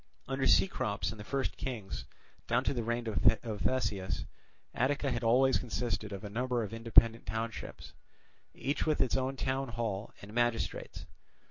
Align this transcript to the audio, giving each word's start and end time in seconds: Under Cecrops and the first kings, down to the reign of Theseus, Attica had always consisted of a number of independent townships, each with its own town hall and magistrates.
Under 0.27 0.47
Cecrops 0.47 1.11
and 1.11 1.19
the 1.19 1.23
first 1.23 1.57
kings, 1.57 2.05
down 2.47 2.63
to 2.63 2.73
the 2.73 2.81
reign 2.81 3.05
of 3.43 3.61
Theseus, 3.61 4.25
Attica 4.73 5.11
had 5.11 5.23
always 5.23 5.59
consisted 5.59 6.11
of 6.11 6.23
a 6.23 6.27
number 6.31 6.63
of 6.63 6.73
independent 6.73 7.27
townships, 7.27 7.93
each 8.55 8.87
with 8.87 8.99
its 8.99 9.15
own 9.15 9.35
town 9.35 9.67
hall 9.67 10.11
and 10.19 10.33
magistrates. 10.33 11.05